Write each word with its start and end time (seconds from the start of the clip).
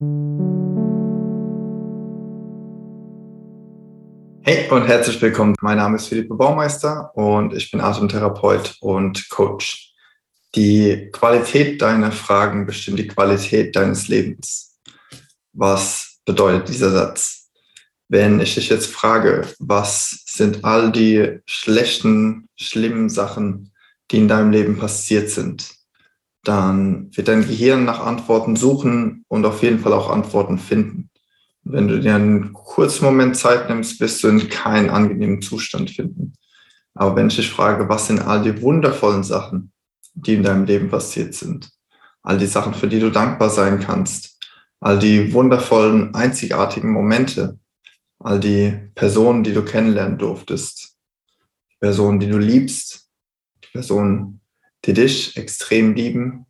Hey 0.00 0.06
und 4.70 4.86
herzlich 4.88 5.20
willkommen. 5.20 5.54
Mein 5.60 5.76
Name 5.76 5.96
ist 5.96 6.06
Philippe 6.06 6.36
Baumeister 6.36 7.14
und 7.14 7.52
ich 7.52 7.70
bin 7.70 7.82
Atemtherapeut 7.82 8.78
und 8.80 9.28
Coach. 9.28 9.92
Die 10.54 11.10
Qualität 11.12 11.82
deiner 11.82 12.12
Fragen 12.12 12.64
bestimmt 12.64 12.98
die 12.98 13.08
Qualität 13.08 13.76
deines 13.76 14.08
Lebens. 14.08 14.80
Was 15.52 16.20
bedeutet 16.24 16.70
dieser 16.70 16.92
Satz? 16.92 17.50
Wenn 18.08 18.40
ich 18.40 18.54
dich 18.54 18.70
jetzt 18.70 18.86
frage, 18.86 19.46
was 19.58 20.22
sind 20.24 20.64
all 20.64 20.92
die 20.92 21.40
schlechten, 21.44 22.48
schlimmen 22.56 23.10
Sachen, 23.10 23.70
die 24.10 24.16
in 24.16 24.28
deinem 24.28 24.50
Leben 24.50 24.78
passiert 24.78 25.28
sind, 25.28 25.79
dann 26.44 27.14
wird 27.14 27.28
dein 27.28 27.46
Gehirn 27.46 27.84
nach 27.84 28.00
Antworten 28.04 28.56
suchen 28.56 29.24
und 29.28 29.44
auf 29.44 29.62
jeden 29.62 29.78
Fall 29.78 29.92
auch 29.92 30.10
Antworten 30.10 30.58
finden. 30.58 31.10
Wenn 31.62 31.88
du 31.88 32.00
dir 32.00 32.14
einen 32.14 32.52
kurzen 32.52 33.04
Moment 33.04 33.36
Zeit 33.36 33.68
nimmst, 33.68 34.00
wirst 34.00 34.22
du 34.22 34.28
in 34.28 34.48
keinen 34.48 34.88
angenehmen 34.88 35.42
Zustand 35.42 35.90
finden. 35.90 36.32
Aber 36.94 37.16
wenn 37.16 37.28
ich 37.28 37.36
dich 37.36 37.50
frage, 37.50 37.88
was 37.88 38.06
sind 38.06 38.20
all 38.20 38.42
die 38.42 38.62
wundervollen 38.62 39.22
Sachen, 39.22 39.72
die 40.14 40.34
in 40.34 40.42
deinem 40.42 40.64
Leben 40.64 40.88
passiert 40.88 41.34
sind, 41.34 41.70
all 42.22 42.38
die 42.38 42.46
Sachen, 42.46 42.74
für 42.74 42.88
die 42.88 43.00
du 43.00 43.10
dankbar 43.10 43.50
sein 43.50 43.80
kannst, 43.80 44.38
all 44.80 44.98
die 44.98 45.32
wundervollen, 45.32 46.14
einzigartigen 46.14 46.90
Momente, 46.90 47.58
all 48.18 48.40
die 48.40 48.72
Personen, 48.94 49.44
die 49.44 49.52
du 49.52 49.62
kennenlernen 49.64 50.18
durftest, 50.18 50.96
die 51.70 51.76
Personen, 51.80 52.18
die 52.18 52.28
du 52.28 52.38
liebst, 52.38 53.08
die 53.64 53.68
Personen, 53.72 54.39
die 54.84 54.92
dich 54.92 55.36
extrem 55.36 55.94
lieben 55.94 56.46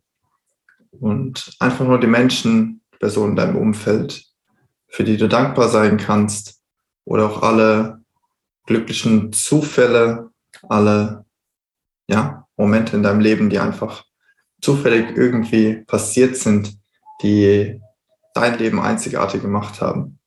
und 0.92 1.54
einfach 1.58 1.86
nur 1.86 1.98
die 2.00 2.06
Menschen, 2.06 2.80
die 2.92 2.98
Personen 2.98 3.30
in 3.30 3.36
deinem 3.36 3.56
Umfeld, 3.56 4.24
für 4.88 5.04
die 5.04 5.16
du 5.16 5.28
dankbar 5.28 5.68
sein 5.68 5.96
kannst 5.96 6.60
oder 7.04 7.30
auch 7.30 7.42
alle 7.42 8.00
glücklichen 8.66 9.32
Zufälle, 9.32 10.30
alle 10.68 11.24
ja, 12.08 12.46
Momente 12.56 12.96
in 12.96 13.02
deinem 13.02 13.20
Leben, 13.20 13.50
die 13.50 13.58
einfach 13.58 14.04
zufällig 14.60 15.16
irgendwie 15.16 15.76
passiert 15.86 16.36
sind, 16.36 16.78
die 17.22 17.80
dein 18.34 18.58
Leben 18.58 18.80
einzigartig 18.80 19.42
gemacht 19.42 19.80
haben, 19.80 20.18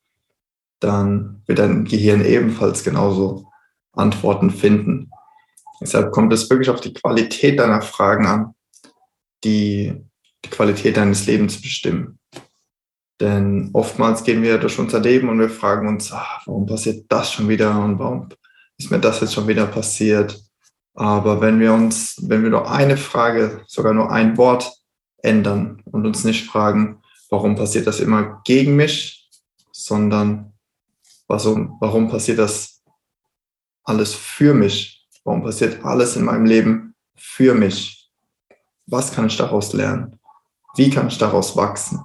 dann 0.80 1.42
wird 1.46 1.60
dein 1.60 1.86
Gehirn 1.86 2.26
ebenfalls 2.26 2.84
genauso 2.84 3.48
Antworten 3.94 4.50
finden. 4.50 5.12
Deshalb 5.84 6.14
kommt 6.14 6.32
es 6.32 6.50
wirklich 6.50 6.70
auf 6.70 6.80
die 6.80 6.94
Qualität 6.94 7.60
deiner 7.60 7.82
Fragen 7.82 8.26
an, 8.26 8.56
die 9.44 9.94
die 10.46 10.50
Qualität 10.50 10.96
deines 10.98 11.26
Lebens 11.26 11.62
bestimmen. 11.62 12.20
Denn 13.20 13.70
oftmals 13.74 14.24
gehen 14.24 14.42
wir 14.42 14.58
durch 14.58 14.80
unser 14.80 15.00
Leben 15.00 15.30
und 15.30 15.40
wir 15.40 15.50
fragen 15.50 15.88
uns, 15.88 16.12
ach, 16.12 16.42
warum 16.46 16.66
passiert 16.66 17.06
das 17.10 17.32
schon 17.32 17.48
wieder 17.48 17.78
und 17.84 18.00
warum 18.00 18.30
ist 18.78 18.92
mir 18.92 19.00
das 19.00 19.22
jetzt 19.22 19.34
schon 19.34 19.48
wieder 19.48 19.68
passiert? 19.68 20.42
Aber 20.94 21.42
wenn 21.42 21.60
wir 21.60 21.74
uns, 21.74 22.18
wenn 22.22 22.44
wir 22.44 22.50
nur 22.50 22.70
eine 22.70 22.98
Frage, 22.98 23.62
sogar 23.68 23.94
nur 23.94 24.12
ein 24.12 24.38
Wort 24.38 24.72
ändern 25.18 25.82
und 25.86 26.06
uns 26.06 26.24
nicht 26.24 26.48
fragen, 26.48 27.02
warum 27.30 27.56
passiert 27.56 27.88
das 27.88 28.00
immer 28.00 28.42
gegen 28.46 28.76
mich, 28.76 29.30
sondern 29.72 30.54
warum, 31.28 31.78
warum 31.80 32.10
passiert 32.10 32.40
das 32.40 32.82
alles 33.84 34.14
für 34.14 34.54
mich? 34.54 34.93
Warum 35.24 35.44
passiert 35.44 35.84
alles 35.84 36.16
in 36.16 36.26
meinem 36.26 36.46
Leben 36.46 36.96
für 37.16 37.54
mich? 37.54 38.12
Was 38.88 39.14
kann 39.14 39.28
ich 39.28 39.38
daraus 39.38 39.74
lernen? 39.74 40.20
Wie 40.76 40.90
kann 40.90 41.08
ich 41.08 41.18
daraus 41.18 41.56
wachsen? 41.56 42.04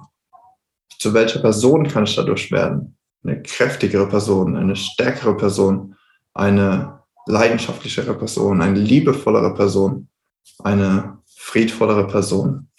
zu 0.99 1.13
welcher 1.13 1.39
Person 1.39 1.87
kann 1.87 2.03
ich 2.03 2.15
dadurch 2.15 2.51
werden? 2.51 2.97
Eine 3.23 3.41
kräftigere 3.41 4.07
Person, 4.07 4.55
eine 4.55 4.75
stärkere 4.75 5.35
Person, 5.35 5.95
eine 6.33 7.01
leidenschaftlichere 7.25 8.17
Person, 8.17 8.61
eine 8.61 8.77
liebevollere 8.79 9.53
Person, 9.53 10.09
eine 10.63 11.17
friedvollere 11.35 12.07
Person, 12.07 12.69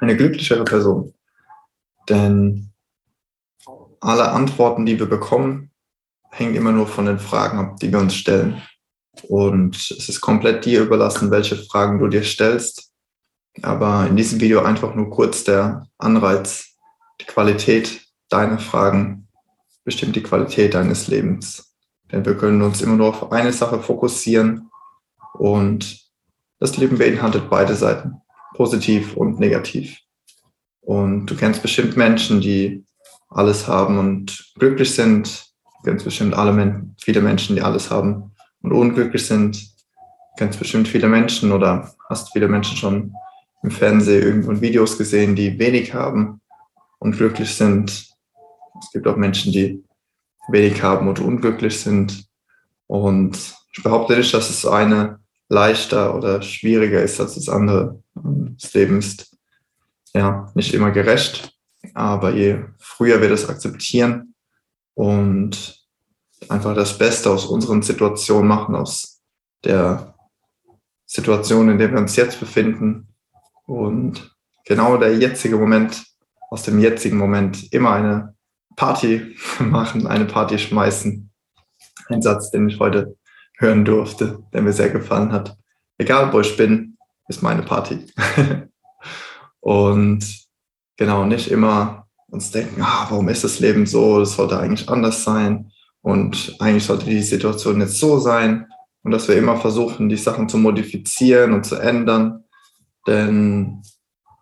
eine 0.00 0.16
glücklichere 0.16 0.64
Person. 0.64 1.14
Denn 2.08 2.72
alle 4.00 4.30
Antworten, 4.30 4.86
die 4.86 4.98
wir 4.98 5.06
bekommen, 5.06 5.70
hängen 6.30 6.54
immer 6.54 6.72
nur 6.72 6.86
von 6.86 7.06
den 7.06 7.18
Fragen 7.18 7.58
ab, 7.58 7.76
die 7.80 7.90
wir 7.90 7.98
uns 7.98 8.14
stellen. 8.14 8.62
Und 9.24 9.76
es 9.76 10.08
ist 10.08 10.20
komplett 10.20 10.64
dir 10.64 10.82
überlassen, 10.82 11.30
welche 11.30 11.56
Fragen 11.56 11.98
du 11.98 12.08
dir 12.08 12.24
stellst. 12.24 12.92
Aber 13.62 14.06
in 14.06 14.16
diesem 14.16 14.40
Video 14.40 14.62
einfach 14.62 14.94
nur 14.94 15.10
kurz 15.10 15.44
der 15.44 15.86
Anreiz, 15.98 16.76
die 17.20 17.24
Qualität 17.24 18.02
deiner 18.28 18.58
Fragen 18.58 19.28
bestimmt 19.84 20.16
die 20.16 20.22
Qualität 20.22 20.74
deines 20.74 21.08
Lebens. 21.08 21.74
Denn 22.12 22.24
wir 22.24 22.36
können 22.36 22.62
uns 22.62 22.82
immer 22.82 22.96
nur 22.96 23.08
auf 23.08 23.32
eine 23.32 23.52
Sache 23.52 23.80
fokussieren 23.80 24.70
und 25.34 26.00
das 26.58 26.76
Leben 26.76 26.98
beinhaltet 26.98 27.48
beide 27.50 27.74
Seiten, 27.74 28.20
positiv 28.54 29.16
und 29.16 29.38
negativ. 29.38 29.98
Und 30.80 31.26
du 31.26 31.36
kennst 31.36 31.62
bestimmt 31.62 31.96
Menschen, 31.96 32.40
die 32.40 32.84
alles 33.28 33.66
haben 33.66 33.98
und 33.98 34.52
glücklich 34.56 34.94
sind. 34.94 35.46
Du 35.64 35.90
kennst 35.90 36.04
bestimmt 36.04 36.34
alle 36.34 36.84
viele 37.00 37.20
Menschen, 37.20 37.56
die 37.56 37.62
alles 37.62 37.90
haben 37.90 38.35
und 38.66 38.72
unglücklich 38.72 39.24
sind. 39.24 39.70
Kennst 40.36 40.58
bestimmt 40.58 40.88
viele 40.88 41.08
Menschen 41.08 41.52
oder 41.52 41.94
hast 42.08 42.32
viele 42.32 42.48
Menschen 42.48 42.76
schon 42.76 43.14
im 43.62 43.70
Fernsehen 43.70 44.22
irgendwo 44.22 44.60
Videos 44.60 44.98
gesehen, 44.98 45.36
die 45.36 45.58
wenig 45.58 45.94
haben 45.94 46.40
und 46.98 47.16
glücklich 47.16 47.54
sind. 47.54 47.90
Es 48.80 48.92
gibt 48.92 49.06
auch 49.06 49.16
Menschen, 49.16 49.52
die 49.52 49.82
wenig 50.48 50.82
haben 50.82 51.08
und 51.08 51.20
unglücklich 51.20 51.80
sind. 51.80 52.26
Und 52.88 53.54
ich 53.72 53.82
behaupte 53.82 54.16
nicht, 54.16 54.34
dass 54.34 54.48
das 54.48 54.66
eine 54.66 55.20
leichter 55.48 56.16
oder 56.16 56.42
schwieriger 56.42 57.02
ist 57.02 57.20
als 57.20 57.36
das 57.36 57.48
andere. 57.48 58.02
Das 58.14 58.74
Leben 58.74 58.98
ist 58.98 59.36
ja 60.12 60.50
nicht 60.54 60.74
immer 60.74 60.90
gerecht, 60.90 61.52
aber 61.94 62.32
je 62.34 62.58
früher 62.78 63.20
wir 63.20 63.28
das 63.28 63.48
akzeptieren 63.48 64.34
und 64.94 65.85
einfach 66.48 66.74
das 66.74 66.96
Beste 66.98 67.30
aus 67.30 67.46
unseren 67.46 67.82
Situationen 67.82 68.48
machen, 68.48 68.74
aus 68.74 69.20
der 69.64 70.14
Situation, 71.06 71.68
in 71.68 71.78
der 71.78 71.90
wir 71.90 71.98
uns 71.98 72.16
jetzt 72.16 72.38
befinden. 72.40 73.08
Und 73.64 74.36
genau 74.64 74.96
der 74.96 75.16
jetzige 75.16 75.56
Moment 75.56 76.04
aus 76.50 76.62
dem 76.62 76.78
jetzigen 76.78 77.16
Moment 77.16 77.72
immer 77.72 77.92
eine 77.92 78.34
Party 78.76 79.36
machen, 79.58 80.06
eine 80.06 80.26
Party 80.26 80.58
schmeißen. 80.58 81.30
Ein 82.08 82.22
Satz, 82.22 82.50
den 82.50 82.68
ich 82.68 82.78
heute 82.78 83.16
hören 83.58 83.84
durfte, 83.84 84.44
der 84.52 84.62
mir 84.62 84.72
sehr 84.72 84.90
gefallen 84.90 85.32
hat. 85.32 85.56
Egal 85.98 86.32
wo 86.32 86.40
ich 86.40 86.56
bin, 86.56 86.96
ist 87.26 87.42
meine 87.42 87.62
Party. 87.62 88.06
und 89.60 90.24
genau, 90.96 91.24
nicht 91.24 91.50
immer 91.50 92.06
uns 92.28 92.50
denken, 92.50 92.82
ah, 92.82 93.06
warum 93.08 93.28
ist 93.28 93.44
das 93.44 93.60
Leben 93.60 93.86
so? 93.86 94.20
Das 94.20 94.34
sollte 94.34 94.58
eigentlich 94.58 94.88
anders 94.88 95.24
sein. 95.24 95.72
Und 96.06 96.54
eigentlich 96.60 96.84
sollte 96.84 97.06
die 97.06 97.20
Situation 97.20 97.80
jetzt 97.80 97.98
so 97.98 98.20
sein. 98.20 98.68
Und 99.02 99.10
dass 99.10 99.26
wir 99.26 99.34
immer 99.34 99.56
versuchen, 99.56 100.08
die 100.08 100.16
Sachen 100.16 100.48
zu 100.48 100.56
modifizieren 100.56 101.52
und 101.52 101.66
zu 101.66 101.74
ändern. 101.74 102.44
Denn 103.08 103.82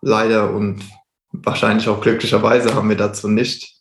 leider 0.02 0.52
und 0.52 0.82
wahrscheinlich 1.32 1.88
auch 1.88 2.02
glücklicherweise 2.02 2.74
haben 2.74 2.90
wir 2.90 2.98
dazu 2.98 3.28
nicht 3.28 3.76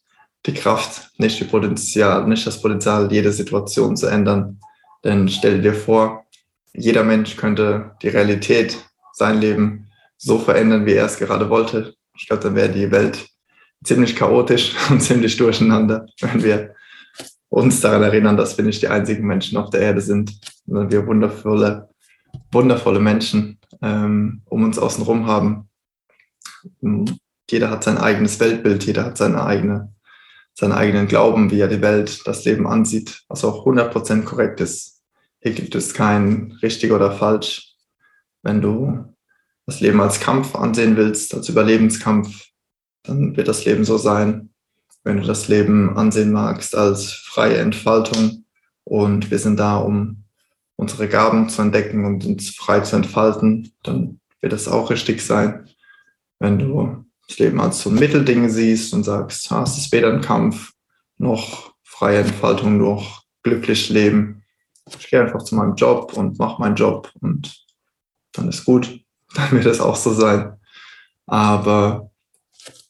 die 0.46 0.54
Kraft, 0.54 1.12
nicht 1.18 1.38
die 1.42 1.44
Potenzial, 1.44 2.26
nicht 2.26 2.48
das 2.48 2.62
Potenzial, 2.62 3.12
jede 3.12 3.34
Situation 3.34 3.98
zu 3.98 4.08
ändern. 4.08 4.62
Denn 5.04 5.28
stell 5.28 5.62
dir 5.62 5.74
vor, 5.74 6.26
jeder 6.74 7.04
Mensch 7.04 7.36
könnte 7.36 7.98
die 8.02 8.08
Realität, 8.08 8.78
sein 9.12 9.42
Leben 9.42 9.90
so 10.16 10.40
verändern, 10.40 10.86
wie 10.86 10.94
er 10.94 11.08
es 11.08 11.18
gerade 11.18 11.50
wollte. 11.50 11.96
Ich 12.18 12.28
glaube, 12.28 12.44
dann 12.44 12.56
wäre 12.56 12.70
die 12.70 12.92
Welt 12.92 13.28
ziemlich 13.84 14.16
chaotisch 14.16 14.74
und 14.90 15.02
ziemlich 15.02 15.36
durcheinander, 15.36 16.06
wenn 16.22 16.42
wir 16.42 16.76
uns 17.54 17.82
daran 17.82 18.04
erinnern, 18.04 18.38
dass 18.38 18.58
wir 18.58 18.66
nicht 18.66 18.82
die 18.82 18.88
einzigen 18.88 19.28
Menschen 19.28 19.58
auf 19.58 19.70
der 19.70 19.82
Erde 19.82 20.02
sind, 20.02 20.40
sondern 20.66 20.92
wir 20.92 21.06
wundervolle, 21.06 21.90
wundervolle 22.52 23.00
Menschen 23.00 23.60
ähm, 23.82 24.42
um 24.46 24.64
uns 24.64 24.80
außenrum 24.80 25.28
haben 25.28 25.70
jeder 27.50 27.70
hat 27.70 27.84
sein 27.84 27.98
eigenes 27.98 28.40
Weltbild, 28.40 28.86
jeder 28.86 29.06
hat 29.06 29.18
seine 29.18 29.44
eigene, 29.44 29.94
seinen 30.54 30.72
eigenen 30.72 31.08
Glauben, 31.08 31.52
wie 31.52 31.60
er 31.60 31.68
die 31.68 31.82
Welt, 31.82 32.22
das 32.26 32.46
Leben 32.46 32.68
ansieht, 32.68 33.24
was 33.28 33.44
auch 33.44 33.66
100% 33.66 34.24
korrekt 34.24 34.62
ist. 34.62 35.02
Hier 35.42 35.54
gibt 35.54 35.76
es 35.76 35.94
kein 35.94 36.58
richtig 36.62 36.92
oder 36.92 37.12
falsch. 37.12 37.76
Wenn 38.44 38.62
du 38.62 39.14
das 39.66 39.82
Leben 39.82 40.02
als 40.02 40.20
Kampf 40.20 40.56
ansehen 40.56 40.98
willst, 40.98 41.34
als 41.34 41.50
Überlebenskampf, 41.50 42.48
dann 43.04 43.36
wird 43.36 43.48
das 43.48 43.66
Leben 43.66 43.86
so 43.86 43.98
sein. 43.98 44.53
Wenn 45.04 45.18
du 45.18 45.24
das 45.24 45.48
Leben 45.48 45.98
ansehen 45.98 46.32
magst 46.32 46.76
als 46.76 47.12
freie 47.12 47.58
Entfaltung 47.58 48.46
und 48.84 49.32
wir 49.32 49.40
sind 49.40 49.60
da, 49.60 49.78
um 49.78 50.24
unsere 50.76 51.08
Gaben 51.08 51.50
zu 51.50 51.62
entdecken 51.62 52.06
und 52.06 52.26
uns 52.26 52.50
frei 52.50 52.80
zu 52.82 52.96
entfalten, 52.96 53.74
dann 53.84 54.20
wird 54.42 54.54
das 54.54 54.68
auch 54.68 54.90
richtig 54.90 55.22
sein. 55.22 55.70
Wenn 56.40 56.60
du 56.60 57.06
das 57.28 57.40
Leben 57.40 57.60
als 57.62 57.82
so 57.82 57.90
ein 57.90 57.96
Mittelding 57.96 58.50
siehst 58.50 58.94
und 58.94 59.04
sagst, 59.04 59.52
ah, 59.52 59.64
es 59.64 59.78
ist 59.78 59.92
weder 59.92 60.12
ein 60.12 60.22
Kampf 60.22 60.74
noch 61.18 61.74
freie 61.84 62.20
Entfaltung 62.20 62.78
noch 62.78 63.24
glücklich 63.44 63.90
leben. 63.90 64.44
Ich 64.88 65.10
gehe 65.10 65.22
einfach 65.22 65.44
zu 65.44 65.56
meinem 65.56 65.76
Job 65.76 66.14
und 66.14 66.40
mache 66.40 66.62
meinen 66.62 66.76
Job 66.76 67.12
und 67.22 67.66
dann 68.34 68.50
ist 68.50 68.66
gut. 68.66 69.00
Dann 69.36 69.52
wird 69.52 69.66
es 69.66 69.80
auch 69.80 69.96
so 69.96 70.14
sein. 70.14 70.60
Aber 71.26 72.12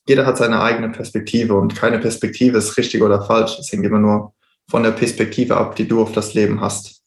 jeder 0.08 0.26
hat 0.26 0.38
seine 0.38 0.62
eigene 0.62 0.90
Perspektive 0.90 1.56
und 1.56 1.76
keine 1.76 2.00
Perspektive 2.00 2.58
ist 2.58 2.78
richtig 2.78 3.02
oder 3.02 3.24
falsch. 3.24 3.58
Es 3.60 3.72
hängt 3.72 3.86
immer 3.86 4.00
nur 4.00 4.34
von 4.70 4.84
der 4.84 4.92
Perspektive 4.92 5.58
ab, 5.58 5.76
die 5.76 5.88
du 5.88 6.02
auf 6.02 6.12
das 6.12 6.34
Leben 6.34 6.62
hast. 6.62 7.02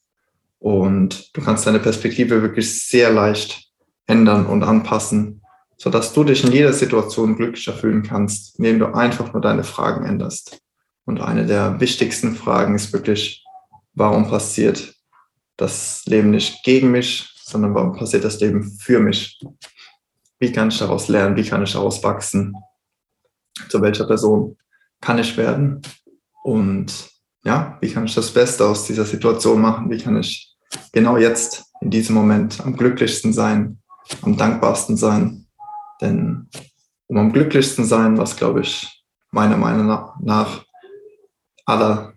Und 0.59 1.35
du 1.35 1.41
kannst 1.41 1.67
deine 1.67 1.79
Perspektive 1.79 2.41
wirklich 2.41 2.85
sehr 2.87 3.11
leicht 3.11 3.69
ändern 4.07 4.47
und 4.47 4.63
anpassen, 4.63 5.41
sodass 5.77 6.13
du 6.13 6.23
dich 6.23 6.43
in 6.43 6.51
jeder 6.51 6.73
Situation 6.73 7.35
glücklicher 7.35 7.73
fühlen 7.73 8.01
kannst, 8.01 8.57
indem 8.57 8.79
du 8.79 8.87
einfach 8.87 9.33
nur 9.33 9.41
deine 9.41 9.63
Fragen 9.63 10.05
änderst. 10.05 10.59
Und 11.05 11.21
eine 11.21 11.45
der 11.45 11.79
wichtigsten 11.79 12.35
Fragen 12.35 12.75
ist 12.75 12.91
wirklich, 12.93 13.45
warum 13.93 14.27
passiert 14.27 14.95
das 15.55 16.03
Leben 16.05 16.31
nicht 16.31 16.63
gegen 16.63 16.91
mich, 16.91 17.33
sondern 17.43 17.75
warum 17.75 17.93
passiert 17.93 18.23
das 18.23 18.39
Leben 18.39 18.63
für 18.79 18.99
mich? 18.99 19.39
Wie 20.39 20.51
kann 20.51 20.69
ich 20.69 20.79
daraus 20.79 21.07
lernen? 21.07 21.35
Wie 21.35 21.47
kann 21.47 21.63
ich 21.63 21.73
daraus 21.73 22.03
wachsen? 22.03 22.55
Zu 23.69 23.81
welcher 23.81 24.05
Person 24.05 24.57
kann 25.01 25.19
ich 25.19 25.35
werden? 25.37 25.81
Und 26.43 27.09
ja, 27.43 27.77
wie 27.81 27.91
kann 27.91 28.05
ich 28.05 28.15
das 28.15 28.31
Beste 28.31 28.65
aus 28.65 28.85
dieser 28.85 29.05
Situation 29.05 29.61
machen? 29.61 29.89
Wie 29.89 29.97
kann 29.97 30.17
ich 30.17 30.55
genau 30.91 31.17
jetzt 31.17 31.65
in 31.81 31.89
diesem 31.89 32.15
Moment 32.15 32.59
am 32.61 32.75
glücklichsten 32.75 33.33
sein, 33.33 33.79
am 34.21 34.37
dankbarsten 34.37 34.97
sein? 34.97 35.47
Denn 36.01 36.49
um 37.07 37.17
am 37.17 37.31
glücklichsten 37.31 37.85
sein, 37.85 38.17
was 38.17 38.35
glaube 38.35 38.61
ich 38.61 39.03
meiner 39.31 39.57
Meinung 39.57 39.87
nach 40.21 40.65
aller, 41.65 42.13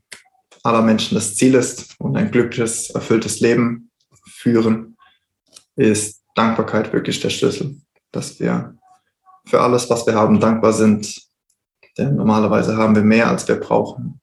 aller 0.63 0.83
Menschen 0.83 1.17
das 1.17 1.35
Ziel 1.35 1.55
ist 1.55 1.95
und 1.99 2.17
ein 2.17 2.31
glückliches, 2.31 2.91
erfülltes 2.91 3.41
Leben 3.41 3.91
führen, 4.27 4.97
ist 5.77 6.23
Dankbarkeit 6.35 6.93
wirklich 6.93 7.21
der 7.21 7.31
Schlüssel. 7.31 7.77
Dass 8.13 8.39
wir 8.41 8.77
für 9.47 9.61
alles, 9.61 9.91
was 9.91 10.07
wir 10.07 10.15
haben, 10.15 10.41
dankbar 10.41 10.73
sind. 10.73 11.30
Denn 11.99 12.17
normalerweise 12.17 12.77
haben 12.77 12.95
wir 12.95 13.03
mehr, 13.03 13.29
als 13.29 13.47
wir 13.49 13.57
brauchen. 13.59 14.21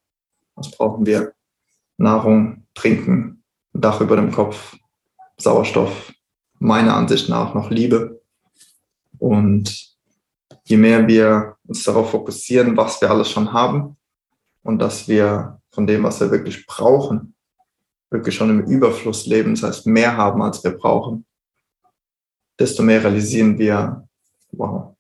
Was 0.56 0.72
brauchen 0.72 1.06
wir? 1.06 1.34
Nahrung, 1.98 2.66
Trinken, 2.74 3.44
ein 3.74 3.82
Dach 3.82 4.02
über 4.02 4.16
dem 4.16 4.32
Kopf, 4.32 4.78
Sauerstoff, 5.38 6.14
meiner 6.60 6.96
Ansicht 6.96 7.30
nach 7.30 7.54
noch 7.54 7.70
Liebe. 7.70 8.22
Und 9.20 9.96
je 10.66 10.78
mehr 10.78 11.08
wir 11.08 11.56
uns 11.68 11.84
darauf 11.84 12.12
fokussieren, 12.12 12.78
was 12.78 13.02
wir 13.02 13.10
alles 13.10 13.32
schon 13.32 13.54
haben, 13.54 13.98
und 14.68 14.80
dass 14.80 15.08
wir 15.08 15.62
von 15.72 15.88
dem, 15.88 16.04
was 16.04 16.20
wir 16.20 16.30
wirklich 16.30 16.66
brauchen, 16.68 17.36
wirklich 18.10 18.36
schon 18.36 18.50
im 18.50 18.66
Überfluss 18.66 19.26
leben, 19.26 19.56
das 19.56 19.64
heißt 19.64 19.88
mehr 19.88 20.18
haben, 20.18 20.42
als 20.42 20.62
wir 20.62 20.72
brauchen, 20.72 21.26
desto 22.60 22.84
mehr 22.84 23.02
realisieren 23.02 23.58
wir, 23.58 24.06
wow, 24.52 24.97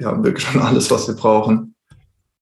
wir 0.00 0.06
haben 0.06 0.24
wirklich 0.24 0.46
schon 0.46 0.62
alles, 0.62 0.90
was 0.90 1.06
wir 1.08 1.14
brauchen. 1.14 1.74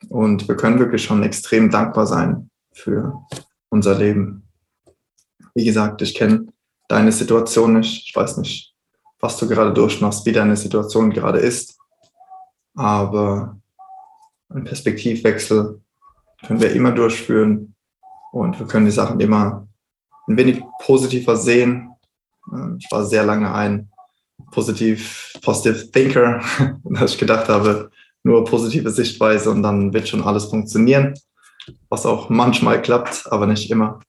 Und 0.09 0.47
wir 0.47 0.57
können 0.57 0.79
wirklich 0.79 1.03
schon 1.03 1.25
extrem 1.25 1.71
dankbar 1.71 2.07
sein 2.07 2.51
für 2.73 3.21
unser 3.69 3.99
Leben. 3.99 4.49
Wie 5.55 5.65
gesagt, 5.65 6.01
ich 6.03 6.15
kenne 6.15 6.47
deine 6.87 7.11
Situation 7.11 7.75
nicht. 7.75 8.07
Ich 8.07 8.15
weiß 8.15 8.37
nicht, 8.37 8.75
was 9.19 9.39
du 9.39 9.49
gerade 9.49 9.75
durchmachst, 9.75 10.25
wie 10.25 10.31
deine 10.31 10.57
Situation 10.57 11.11
gerade 11.11 11.41
ist. 11.41 11.77
Aber 12.77 13.59
einen 14.51 14.65
Perspektivwechsel 14.65 15.81
können 16.47 16.61
wir 16.61 16.73
immer 16.73 16.93
durchführen 16.93 17.75
und 18.31 18.57
wir 18.61 18.69
können 18.69 18.87
die 18.87 18.93
Sachen 18.93 19.19
immer 19.19 19.67
ein 20.29 20.37
wenig 20.37 20.63
positiver 20.81 21.37
sehen. 21.37 21.91
Ich 22.79 22.87
war 22.93 23.05
sehr 23.05 23.25
lange 23.25 23.53
ein 23.53 23.91
positiv, 24.51 25.33
positive 25.43 25.91
Thinker, 25.91 26.43
dass 26.85 27.15
ich 27.15 27.19
gedacht 27.19 27.49
habe, 27.49 27.91
nur 28.23 28.45
positive 28.45 28.91
Sichtweise 28.91 29.51
und 29.51 29.63
dann 29.63 29.93
wird 29.93 30.09
schon 30.09 30.23
alles 30.23 30.47
funktionieren, 30.47 31.15
was 31.89 32.07
auch 32.07 32.29
manchmal 32.29 32.83
klappt, 32.83 33.31
aber 33.31 33.47
nicht 33.47 33.71
immer. 33.71 34.01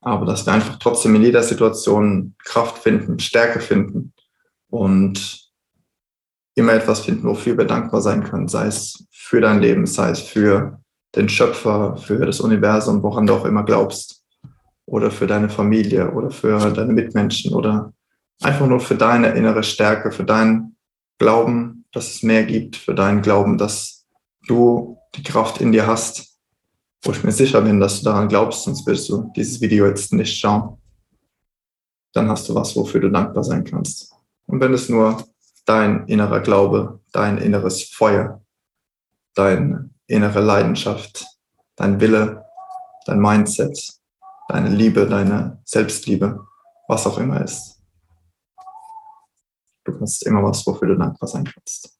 Aber 0.00 0.26
dass 0.26 0.46
wir 0.46 0.52
einfach 0.52 0.78
trotzdem 0.78 1.14
in 1.14 1.22
jeder 1.22 1.42
Situation 1.42 2.34
Kraft 2.44 2.78
finden, 2.78 3.18
Stärke 3.18 3.60
finden 3.60 4.12
und 4.68 5.50
immer 6.54 6.72
etwas 6.74 7.00
finden, 7.00 7.26
wofür 7.26 7.56
wir 7.58 7.64
dankbar 7.64 8.00
sein 8.00 8.22
können, 8.22 8.48
sei 8.48 8.66
es 8.66 9.06
für 9.10 9.40
dein 9.40 9.60
Leben, 9.60 9.86
sei 9.86 10.10
es 10.10 10.20
für 10.20 10.80
den 11.16 11.28
Schöpfer, 11.28 11.96
für 11.96 12.24
das 12.26 12.40
Universum, 12.40 13.02
woran 13.02 13.26
du 13.26 13.34
auch 13.34 13.44
immer 13.44 13.64
glaubst, 13.64 14.22
oder 14.86 15.10
für 15.10 15.26
deine 15.26 15.48
Familie 15.48 16.10
oder 16.12 16.30
für 16.30 16.58
deine 16.70 16.92
Mitmenschen 16.92 17.54
oder 17.54 17.92
einfach 18.42 18.66
nur 18.66 18.80
für 18.80 18.94
deine 18.94 19.28
innere 19.30 19.62
Stärke, 19.62 20.12
für 20.12 20.24
deinen 20.24 20.76
Glauben, 21.18 21.84
dass 21.92 22.14
es 22.14 22.22
mehr 22.22 22.44
gibt, 22.44 22.76
für 22.76 22.94
deinen 22.94 23.22
Glauben, 23.22 23.58
dass 23.58 24.04
du 24.46 24.98
die 25.14 25.22
Kraft 25.22 25.60
in 25.60 25.72
dir 25.72 25.86
hast, 25.86 26.38
wo 27.02 27.12
ich 27.12 27.22
mir 27.22 27.32
sicher 27.32 27.60
bin, 27.60 27.80
dass 27.80 28.00
du 28.00 28.06
daran 28.06 28.28
glaubst, 28.28 28.64
sonst 28.64 28.86
wirst 28.86 29.08
du 29.08 29.30
dieses 29.36 29.60
Video 29.60 29.86
jetzt 29.86 30.12
nicht 30.12 30.38
schauen. 30.38 30.78
Dann 32.12 32.28
hast 32.28 32.48
du 32.48 32.54
was, 32.54 32.74
wofür 32.76 33.00
du 33.00 33.10
dankbar 33.10 33.44
sein 33.44 33.64
kannst. 33.64 34.12
Und 34.46 34.60
wenn 34.60 34.72
es 34.72 34.88
nur 34.88 35.24
dein 35.64 36.06
innerer 36.06 36.40
Glaube, 36.40 37.00
dein 37.12 37.38
inneres 37.38 37.84
Feuer, 37.84 38.42
deine 39.34 39.90
innere 40.06 40.40
Leidenschaft, 40.40 41.26
dein 41.76 42.00
Wille, 42.00 42.44
dein 43.06 43.20
Mindset, 43.20 43.78
deine 44.48 44.68
Liebe, 44.68 45.06
deine 45.06 45.60
Selbstliebe, 45.64 46.46
was 46.88 47.06
auch 47.06 47.18
immer 47.18 47.42
ist. 47.42 47.73
Du 49.84 49.92
kannst 49.96 50.26
immer 50.26 50.42
was, 50.42 50.66
wofür 50.66 50.88
du 50.88 50.96
dankbar 50.96 51.28
sein 51.28 51.44
kannst. 51.44 51.98